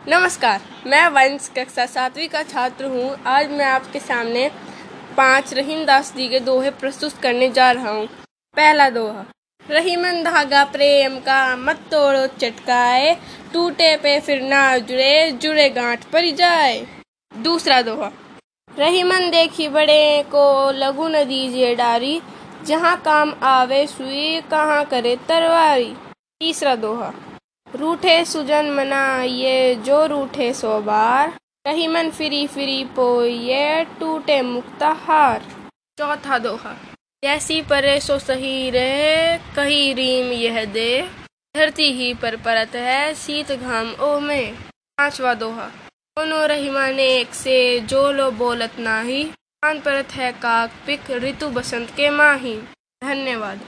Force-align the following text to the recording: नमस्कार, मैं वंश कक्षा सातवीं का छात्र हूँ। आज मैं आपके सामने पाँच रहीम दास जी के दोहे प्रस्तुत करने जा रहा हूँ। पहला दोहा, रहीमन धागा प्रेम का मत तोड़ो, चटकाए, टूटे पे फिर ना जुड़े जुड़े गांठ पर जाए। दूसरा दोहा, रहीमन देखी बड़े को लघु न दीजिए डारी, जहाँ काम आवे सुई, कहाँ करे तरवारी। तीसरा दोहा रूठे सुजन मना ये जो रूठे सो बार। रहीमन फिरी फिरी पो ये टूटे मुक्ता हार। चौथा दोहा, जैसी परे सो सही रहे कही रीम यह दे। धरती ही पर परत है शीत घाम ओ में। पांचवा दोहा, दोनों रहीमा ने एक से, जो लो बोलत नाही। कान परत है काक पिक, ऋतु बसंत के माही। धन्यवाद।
नमस्कार, 0.00 0.60
मैं 0.86 1.08
वंश 1.08 1.48
कक्षा 1.56 1.84
सातवीं 1.86 2.28
का 2.28 2.42
छात्र 2.42 2.84
हूँ। 2.84 3.16
आज 3.28 3.50
मैं 3.50 3.64
आपके 3.64 4.00
सामने 4.00 4.48
पाँच 5.16 5.52
रहीम 5.54 5.84
दास 5.86 6.12
जी 6.16 6.28
के 6.28 6.40
दोहे 6.40 6.70
प्रस्तुत 6.72 7.18
करने 7.22 7.48
जा 7.50 7.70
रहा 7.70 7.90
हूँ। 7.90 8.06
पहला 8.56 8.88
दोहा, 8.90 9.24
रहीमन 9.66 10.22
धागा 10.24 10.64
प्रेम 10.66 11.18
का 11.18 11.56
मत 11.58 11.84
तोड़ो, 11.90 12.26
चटकाए, 12.38 13.14
टूटे 13.52 13.96
पे 13.96 14.18
फिर 14.20 14.42
ना 14.42 14.76
जुड़े 14.78 15.30
जुड़े 15.32 15.68
गांठ 15.70 16.04
पर 16.04 16.30
जाए। 16.32 16.84
दूसरा 17.32 17.82
दोहा, 17.82 18.10
रहीमन 18.70 19.30
देखी 19.30 19.68
बड़े 19.68 20.22
को 20.30 20.70
लघु 20.74 21.08
न 21.08 21.24
दीजिए 21.24 21.74
डारी, 21.76 22.20
जहाँ 22.66 23.00
काम 23.02 23.34
आवे 23.46 23.86
सुई, 23.88 24.40
कहाँ 24.40 24.84
करे 24.84 25.16
तरवारी। 25.28 25.94
तीसरा 26.40 26.74
दोहा 26.76 27.12
रूठे 27.74 28.24
सुजन 28.24 28.70
मना 28.70 29.22
ये 29.22 29.74
जो 29.76 30.04
रूठे 30.06 30.52
सो 30.54 30.80
बार। 30.80 31.28
रहीमन 31.66 32.10
फिरी 32.10 32.46
फिरी 32.46 32.84
पो 32.96 33.22
ये 33.22 33.84
टूटे 34.00 34.40
मुक्ता 34.42 34.88
हार। 35.00 35.42
चौथा 35.98 36.38
दोहा, 36.38 36.74
जैसी 37.22 37.60
परे 37.62 37.98
सो 38.00 38.18
सही 38.18 38.70
रहे 38.70 39.36
कही 39.56 39.92
रीम 39.92 40.32
यह 40.32 40.64
दे। 40.64 41.08
धरती 41.54 41.90
ही 41.92 42.12
पर 42.14 42.36
परत 42.36 42.74
है 42.74 43.14
शीत 43.14 43.52
घाम 43.52 43.94
ओ 43.94 44.18
में। 44.20 44.54
पांचवा 44.54 45.34
दोहा, 45.34 45.66
दोनों 46.16 46.42
रहीमा 46.44 46.86
ने 46.90 47.06
एक 47.14 47.34
से, 47.34 47.80
जो 47.80 48.10
लो 48.12 48.30
बोलत 48.30 48.78
नाही। 48.78 49.24
कान 49.24 49.80
परत 49.80 50.12
है 50.12 50.32
काक 50.32 50.70
पिक, 50.86 51.10
ऋतु 51.10 51.48
बसंत 51.50 51.90
के 51.90 52.10
माही। 52.10 52.56
धन्यवाद। 53.02 53.60